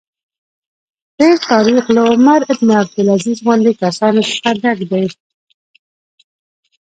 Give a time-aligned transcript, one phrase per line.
[1.17, 5.05] تېر تاریخ له عمر بن عبدالعزیز غوندې کسانو څخه ډک دی.